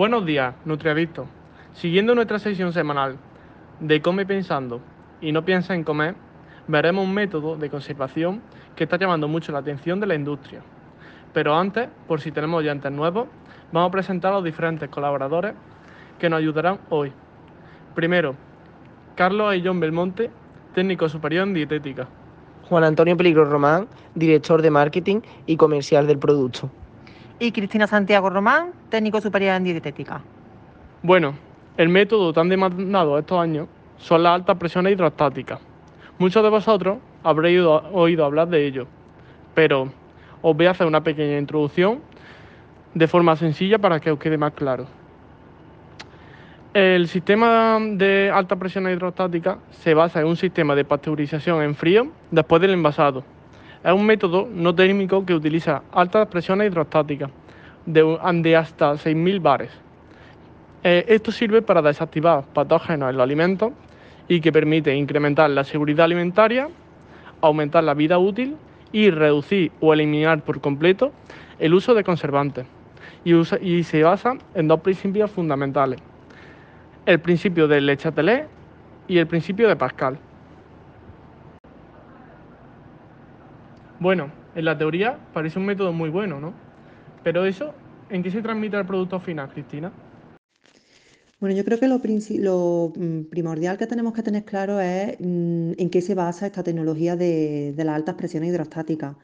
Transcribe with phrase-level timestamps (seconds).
[0.00, 1.28] Buenos días, Nutriadictos.
[1.74, 3.18] Siguiendo nuestra sesión semanal
[3.80, 4.80] de Come Pensando
[5.20, 6.14] y no piensa en comer,
[6.68, 8.40] veremos un método de conservación
[8.74, 10.62] que está llamando mucho la atención de la industria.
[11.34, 13.28] Pero antes, por si tenemos oyentes nuevos,
[13.72, 15.52] vamos a presentar a los diferentes colaboradores
[16.18, 17.12] que nos ayudarán hoy.
[17.94, 18.36] Primero,
[19.16, 20.30] Carlos Aillón Belmonte,
[20.74, 22.08] técnico superior en dietética.
[22.70, 26.70] Juan Antonio Peligro Román, director de marketing y comercial del producto.
[27.42, 30.20] Y Cristina Santiago Román, técnico superior en dietética.
[31.02, 31.34] Bueno,
[31.78, 35.58] el método tan demandado estos años son las altas presiones hidrostáticas.
[36.18, 38.86] Muchos de vosotros habréis oído hablar de ello,
[39.54, 39.90] pero
[40.42, 42.02] os voy a hacer una pequeña introducción
[42.92, 44.84] de forma sencilla para que os quede más claro.
[46.74, 52.08] El sistema de alta presión hidrostática se basa en un sistema de pasteurización en frío
[52.30, 53.24] después del envasado.
[53.82, 57.30] Es un método no térmico que utiliza altas presiones hidrostáticas
[57.86, 59.70] de, hasta 6.000 bares.
[60.82, 63.72] Eh, esto sirve para desactivar patógenos en los alimentos
[64.28, 66.68] y que permite incrementar la seguridad alimentaria,
[67.40, 68.56] aumentar la vida útil
[68.92, 71.12] y reducir o eliminar por completo
[71.58, 72.66] el uso de conservantes.
[73.24, 76.00] y se basa en dos principios fundamentales
[77.06, 78.46] el principio de Le Chatelet
[79.08, 80.18] y el principio de Pascal.
[84.00, 86.54] Bueno, en la teoría parece un método muy bueno, ¿no?
[87.22, 87.74] Pero eso,
[88.08, 89.92] ¿en qué se transmite al producto final, Cristina?
[91.38, 95.90] Bueno, yo creo que lo, mm, primordial que tenemos que tener claro es mm, en
[95.90, 99.16] qué se basa esta tecnología de las altas presiones hidrostáticas.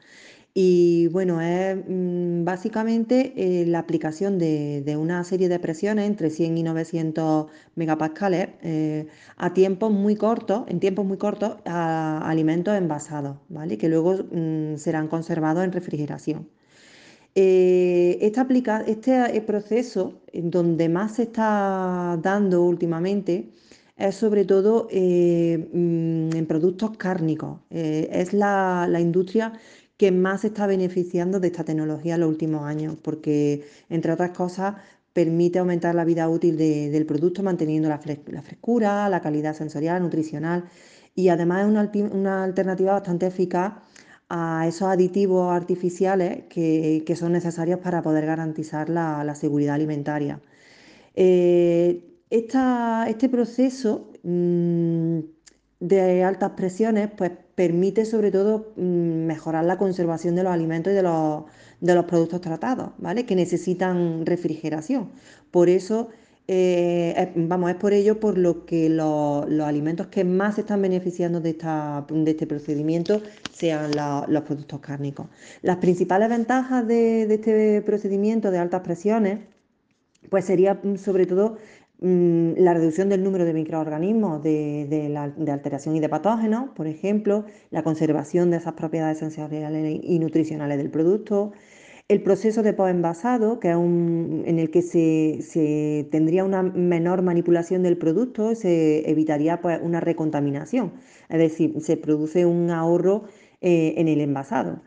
[0.59, 6.57] Y bueno, es mm, básicamente eh, la aplicación de, una serie de presiones entre 100
[6.57, 9.05] y 900 megapascales eh,
[9.37, 13.77] a tiempos muy cortos, en tiempos muy cortos, a alimentos envasados, ¿vale?
[13.77, 16.49] Que luego mm, serán conservados en refrigeración.
[17.35, 18.17] Eh,
[18.87, 23.51] este proceso, donde más se está dando últimamente,
[23.95, 27.59] es sobre todo mm, en productos cárnicos.
[27.69, 29.53] es la, la industria
[29.97, 34.31] que más se está beneficiando de esta tecnología en los últimos años, porque, entre otras
[34.31, 34.75] cosas,
[35.17, 40.65] permite aumentar la vida útil del producto manteniendo la, frescura, la calidad sensorial, nutricional
[41.15, 43.73] y además es una, alternativa bastante eficaz
[44.29, 50.39] a esos aditivos artificiales que, son necesarios para poder garantizar la, seguridad alimentaria.
[51.15, 55.19] Eh, este proceso mm,
[55.79, 60.95] de altas presiones pues, permite sobre todo mm, mejorar la conservación de los alimentos y
[60.95, 63.25] de los, productos tratados, ¿vale?
[63.25, 65.11] Que necesitan refrigeración.
[65.51, 66.09] Por eso,
[66.47, 71.41] eh, vamos, es por ello por lo que los, alimentos que más se están beneficiando
[71.41, 73.21] de, de este procedimiento
[73.51, 73.91] sean
[74.27, 75.27] los productos cárnicos.
[75.61, 79.39] Las principales ventajas de, de este procedimiento de altas presiones,
[80.29, 81.57] pues sería mm, sobre todo
[81.99, 88.51] la reducción del número de microorganismos de, alteración y de patógenos, por ejemplo, la conservación
[88.51, 91.53] de esas propiedades sensoriales y nutricionales del producto,
[92.07, 97.83] el proceso de post-envasado, que es un, en el que se, tendría una menor manipulación
[97.83, 100.93] del producto, se evitaría pues, una recontaminación,
[101.29, 103.23] es decir, se produce un ahorro
[103.61, 104.81] eh, en el envasado.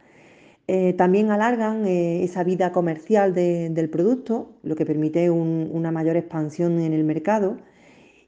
[0.72, 6.78] Eh, también alargan eh, esa vida comercial del producto, lo que permite una mayor expansión
[6.78, 7.56] en el mercado.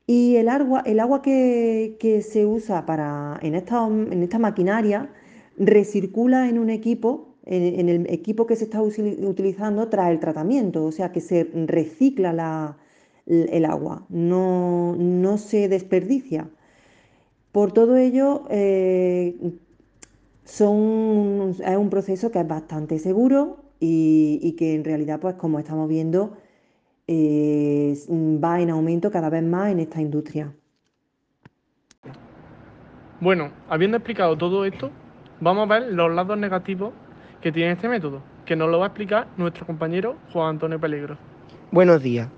[0.09, 5.09] Y el agua, el agua que, se usa para, en, esta, en esta maquinaria
[5.57, 10.91] recircula en un equipo, en, el equipo que se está utilizando tras el tratamiento, o
[10.91, 12.77] sea que se recicla
[13.27, 16.51] el agua, no, se desperdicia.
[17.53, 19.37] Por todo ello, eh,
[20.45, 25.89] son, es un proceso que es bastante seguro y, que en realidad, pues como estamos
[25.89, 26.37] viendo,
[27.09, 30.53] eh, va en aumento cada vez más en esta industria.
[33.21, 34.91] Bueno, habiendo explicado todo esto,
[35.41, 36.93] vamos a ver los lados negativos
[37.41, 41.19] que tiene este método, que nos lo va a explicar nuestro compañero Juan Antonio Peligro.
[41.71, 42.29] Buenos días.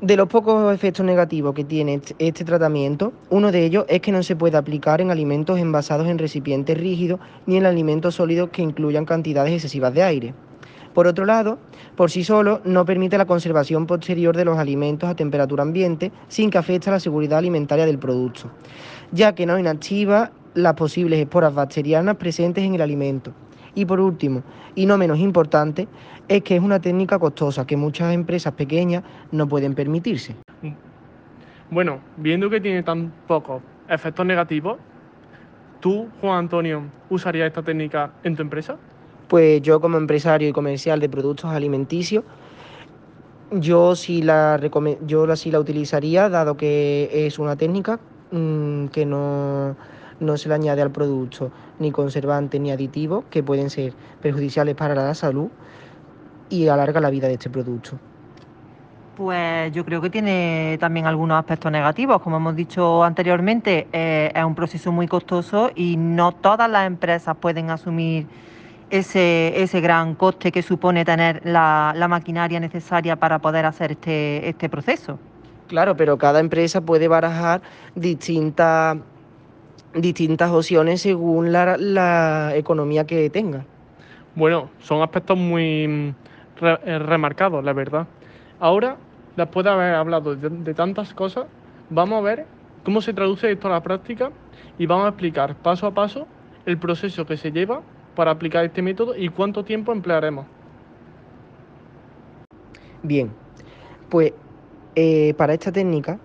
[0.00, 4.22] De los pocos efectos negativos que tiene este tratamiento, uno de ellos es que no
[4.22, 9.04] se puede aplicar en alimentos envasados en recipientes rígidos ni en alimentos sólidos que incluyan
[9.04, 10.34] cantidades excesivas de aire.
[10.94, 11.58] Por otro lado,
[11.96, 16.50] por sí solo no permite la conservación posterior de los alimentos a temperatura ambiente sin
[16.50, 18.52] que afecte a la seguridad alimentaria del producto,
[19.10, 23.32] ya que no inactiva las posibles esporas bacterianas presentes en el alimento.
[23.74, 24.42] Y por último,
[24.74, 25.88] y no menos importante,
[26.28, 30.34] es que es una técnica costosa que muchas empresas pequeñas no pueden permitirse.
[31.70, 34.78] Bueno, viendo que tiene tan pocos efectos negativos,
[35.80, 38.76] ¿tú, Juan Antonio, usarías esta técnica en tu empresa?
[39.28, 42.24] Pues yo como empresario y comercial de productos alimenticios,
[43.50, 44.60] Yo sí la,
[45.06, 47.98] yo sí la utilizaría, dado que es una técnica
[48.30, 49.74] mmm, que no,
[50.20, 54.94] no se le añade al producto ni conservantes ni aditivos que pueden ser perjudiciales para
[54.94, 55.48] la salud
[56.50, 57.98] y alarga la vida de este producto.
[59.16, 62.22] Pues yo creo que tiene también algunos aspectos negativos.
[62.22, 67.36] Como hemos dicho anteriormente, eh, es un proceso muy costoso y no todas las empresas
[67.36, 68.28] pueden asumir
[68.90, 74.48] ese, ese gran coste que supone tener la, la maquinaria necesaria para poder hacer este,
[74.48, 75.18] este proceso.
[75.66, 77.60] Claro, pero cada empresa puede barajar
[77.94, 78.96] distintas,
[79.94, 83.68] distintas opciones según la, la economía que tenga.
[84.34, 86.16] Bueno, son aspectos muy mm,
[86.56, 88.08] re- eh, remarcados, la verdad.
[88.58, 89.00] Ahora,
[89.36, 91.48] después de haber hablado de, de tantas cosas,
[91.88, 92.50] vamos a ver
[92.84, 94.32] cómo se traduce esto a la práctica
[94.76, 96.30] y vamos a explicar paso a paso
[96.64, 100.48] el proceso que se lleva para aplicar este método y cuánto tiempo emplearemos.
[103.02, 103.38] Bien,
[104.08, 104.34] pues
[104.94, 106.22] eh, para esta técnica,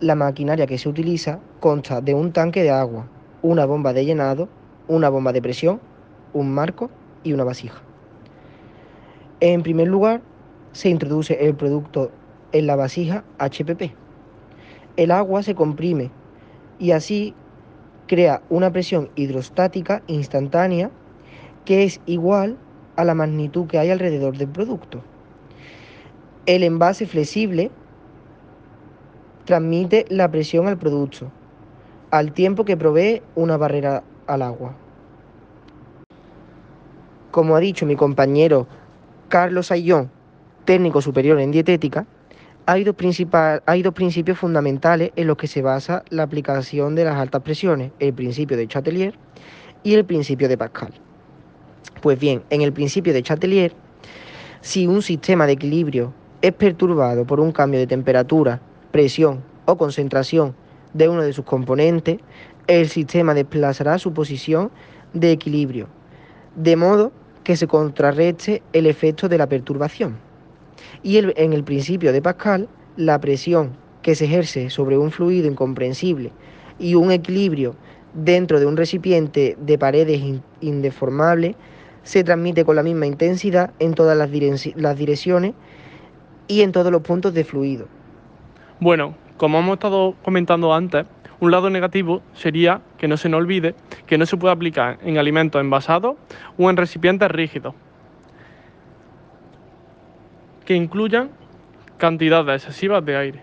[0.00, 3.06] la maquinaria que se utiliza consta de un tanque de agua,
[3.42, 4.48] una bomba de llenado,
[4.88, 5.80] una bomba de presión,
[6.32, 6.90] un marco
[7.22, 7.80] y una vasija.
[9.40, 10.22] En primer lugar,
[10.72, 12.10] se introduce el producto
[12.52, 13.94] en la vasija HPP.
[14.96, 16.10] El agua se comprime
[16.78, 17.34] y así
[18.06, 20.90] crea una presión hidrostática instantánea
[21.64, 22.56] que es igual
[22.96, 25.02] a la magnitud que hay alrededor del producto.
[26.46, 27.70] El envase flexible
[29.44, 31.30] transmite la presión al producto,
[32.10, 34.74] al tiempo que provee una barrera al agua.
[37.30, 38.66] Como ha dicho mi compañero
[39.28, 40.10] Carlos Ayllón,
[40.64, 42.06] técnico superior en dietética,
[42.66, 42.94] hay dos,
[43.66, 47.92] hay dos principios fundamentales en los que se basa la aplicación de las altas presiones,
[47.98, 49.14] el principio de Chatelier
[49.82, 50.92] y el principio de Pascal.
[52.02, 53.72] Pues bien, en el principio de Chatelier,
[54.60, 58.60] si un sistema de equilibrio es perturbado por un cambio de temperatura,
[58.90, 60.54] presión o concentración
[60.94, 62.18] de uno de sus componentes,
[62.66, 64.70] el sistema desplazará su posición
[65.12, 65.88] de equilibrio,
[66.56, 67.12] de modo
[67.44, 70.16] que se contrarreste el efecto de la perturbación.
[71.02, 73.72] Y el- en el principio de Pascal, la presión
[74.02, 76.32] que se ejerce sobre un fluido incomprensible
[76.78, 77.74] y un equilibrio
[78.14, 81.54] dentro de un recipiente de paredes in- indeformables
[82.02, 84.30] se transmite con la misma intensidad en todas las,
[84.76, 85.52] las direcciones
[86.48, 87.86] y en todos los puntos de fluido.
[88.80, 91.06] Bueno, como hemos estado comentando antes,
[91.40, 93.74] un lado negativo sería que no se nos olvide
[94.06, 96.16] que no se puede aplicar en alimentos envasados
[96.58, 97.74] o en recipientes rígidos
[100.66, 101.30] que incluyan
[101.96, 103.42] cantidades excesivas de aire.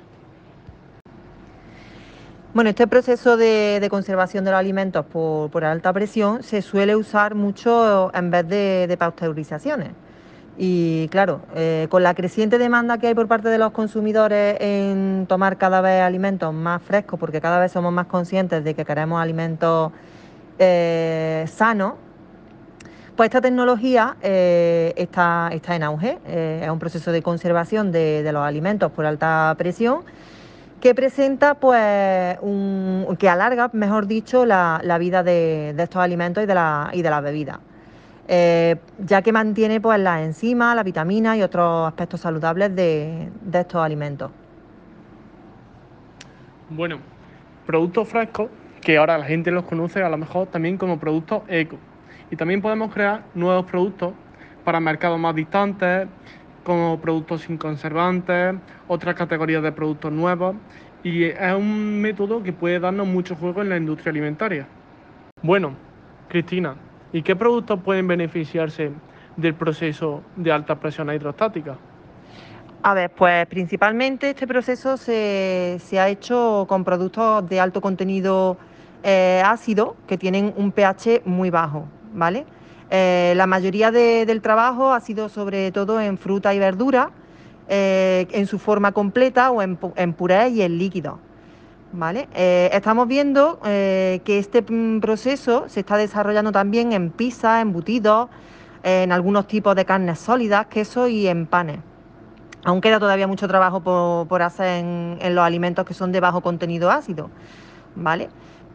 [2.53, 7.33] Bueno, este proceso de, conservación de los alimentos por, por alta presión se suele usar
[7.33, 9.93] mucho en vez de pasteurizaciones.
[10.59, 15.27] Y claro, eh, con la creciente demanda que hay por parte de los consumidores en
[15.27, 19.21] tomar cada vez alimentos más frescos, porque cada vez somos más conscientes de que queremos
[19.21, 19.91] alimentos
[20.57, 21.93] eh, sanos,
[23.15, 26.17] pues esta tecnología eh, está, está en auge.
[26.25, 30.01] Es un proceso de conservación de, los alimentos por alta presión
[30.81, 36.43] que presenta, pues, un, que alarga, mejor dicho, la, la vida de, de estos alimentos
[36.43, 37.57] y de, la, y de las bebidas.
[38.27, 43.59] Eh, ya que mantiene pues, las enzimas, las vitaminas y otros aspectos saludables de, de
[43.59, 44.31] estos alimentos.
[46.69, 46.99] Bueno,
[47.65, 48.49] productos frescos,
[48.81, 51.77] que ahora la gente los conoce a lo mejor también como productos eco.
[52.29, 54.13] Y también podemos crear nuevos productos
[54.65, 56.07] para mercados más distantes,
[56.65, 58.55] como productos sin conservantes,
[58.89, 60.57] otras categorías de productos nuevos.
[61.03, 64.67] Y es un método que puede darnos mucho juego en la industria alimentaria.
[65.41, 65.71] Bueno,
[66.27, 66.75] Cristina,
[67.13, 68.91] ¿y qué productos pueden beneficiarse
[69.35, 71.77] del proceso de alta presión hidrostática?
[72.83, 78.57] A ver, pues principalmente este proceso se, se ha hecho con productos de alto contenido
[79.03, 82.45] eh, ácido que tienen un pH muy bajo, ¿vale?
[82.89, 87.11] Eh, la mayoría de- del trabajo ha sido sobre todo en fruta y verdura,
[87.67, 91.19] eh, en su forma completa o en, en puré y en líquido.
[91.93, 92.27] ¿Vale?
[92.35, 98.29] Eh, estamos viendo eh, que este mm, proceso se está desarrollando también en pizza, embutidos,
[98.83, 101.79] en algunos tipos de carnes sólidas, quesos y en panes.
[102.63, 106.91] Aún queda todavía mucho trabajo por, hacer en, los alimentos que son de bajo contenido
[106.91, 107.29] ácido,
[107.95, 108.29] ¿vale?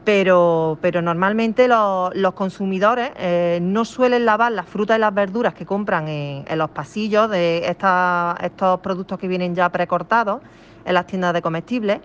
[0.05, 5.67] Pero, pero normalmente los, consumidores eh, no suelen lavar las frutas y las verduras que
[5.67, 10.41] compran en, los pasillos de estos productos que vienen ya precortados
[10.85, 12.01] en las tiendas de comestibles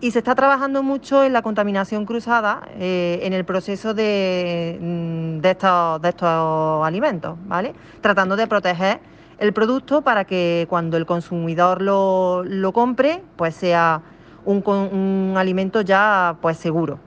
[0.00, 5.40] y se está trabajando mucho en la contaminación cruzada eh, en el proceso de, mm,
[5.40, 7.74] de estos, de estos alimentos, ¿vale?
[8.00, 9.00] Tratando de proteger
[9.38, 14.02] el producto para que cuando el consumidor lo, lo compre, pues sea
[14.44, 16.98] un, un, alimento ya pues seguro.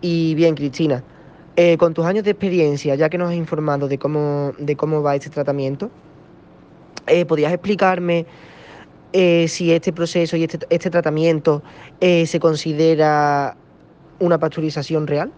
[0.00, 1.02] Y bien, Cristina,
[1.56, 5.02] eh, con tus años de experiencia, ya que nos has informado de cómo, de cómo
[5.02, 5.90] va este tratamiento,
[7.06, 8.26] eh, ¿podrías explicarme
[9.18, 11.62] eh, si este proceso y este, este tratamiento
[12.00, 13.56] se considera
[14.18, 15.32] una pasteurización real?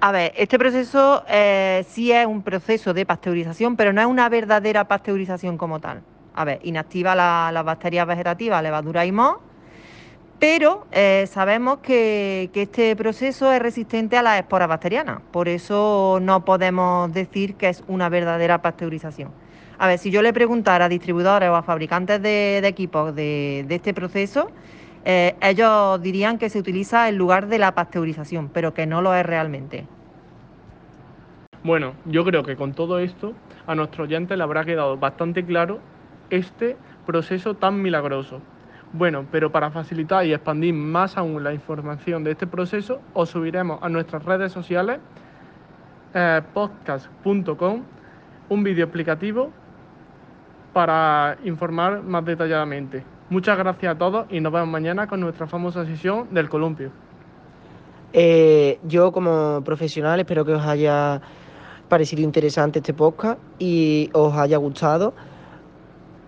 [0.00, 4.28] A ver, este proceso eh, sí es un proceso de pasteurización, pero no es una
[4.28, 6.02] verdadera pasteurización como tal.
[6.34, 9.40] A ver, inactiva las bacterias vegetativas, levadura y moho,
[10.38, 16.44] pero eh, sabemos que, este proceso es resistente a las esporas bacterianas, por eso no
[16.44, 19.32] podemos decir que es una verdadera pasteurización.
[19.78, 23.94] A ver, si yo le preguntara a distribuidores o a fabricantes de, equipos de, este
[23.94, 24.50] proceso,
[25.04, 29.14] eh, ellos dirían que se utiliza en lugar de la pasteurización, pero que no lo
[29.14, 29.86] es realmente.
[31.62, 33.34] Bueno, yo creo que con todo esto
[33.68, 35.78] a nuestro oyente le habrá quedado bastante claro
[36.30, 38.40] este proceso tan milagroso.
[38.92, 43.78] Bueno, pero para facilitar y expandir más aún la información de este proceso, os subiremos
[43.82, 44.98] a nuestras redes sociales
[46.14, 47.82] eh, podcast.com
[48.48, 49.52] un vídeo explicativo
[50.78, 53.02] para informar más detalladamente.
[53.30, 56.92] Muchas gracias a todos y nos vemos mañana con nuestra famosa sesión del columpio.
[58.12, 61.20] Eh, yo como profesional espero que os haya
[61.88, 65.14] parecido interesante este podcast y os haya gustado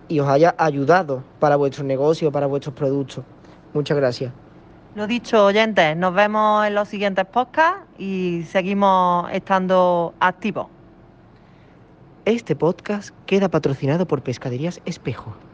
[0.09, 3.23] y os haya ayudado para vuestro negocio, para vuestros productos.
[3.73, 4.33] Muchas gracias.
[4.95, 10.67] Lo dicho, oyentes, nos vemos en los siguientes podcasts y seguimos estando activos.
[12.25, 15.50] Este podcast queda patrocinado por Pescaderías Espejo.